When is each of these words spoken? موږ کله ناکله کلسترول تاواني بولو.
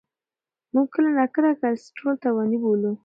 موږ 0.73 0.87
کله 0.93 1.09
ناکله 1.17 1.49
کلسترول 1.61 2.15
تاواني 2.23 2.57
بولو. 2.63 2.91